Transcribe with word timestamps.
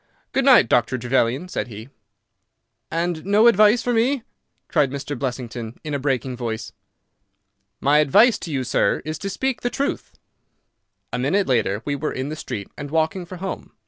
"Good 0.31 0.45
night, 0.45 0.67
Dr. 0.67 0.97
Trevelyan," 0.97 1.47
said 1.47 1.67
he. 1.67 1.89
"And 2.89 3.23
no 3.23 3.45
advice 3.45 3.83
for 3.83 3.93
me?" 3.93 4.23
cried 4.67 4.89
Blessington, 4.89 5.79
in 5.83 5.93
a 5.93 5.99
breaking 5.99 6.35
voice. 6.35 6.71
"My 7.79 7.99
advice 7.99 8.39
to 8.39 8.51
you, 8.51 8.63
sir, 8.63 9.03
is 9.05 9.19
to 9.19 9.29
speak 9.29 9.61
the 9.61 9.69
truth." 9.69 10.13
A 11.13 11.19
minute 11.19 11.45
later 11.45 11.83
we 11.85 11.95
were 11.95 12.11
in 12.11 12.29
the 12.29 12.35
street 12.35 12.67
and 12.75 12.89
walking 12.89 13.27
for 13.27 13.35
home. 13.35 13.73